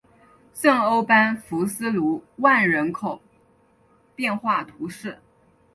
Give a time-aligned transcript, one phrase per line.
[0.51, 3.21] 圣欧班福斯卢万人口
[4.15, 5.19] 变化图示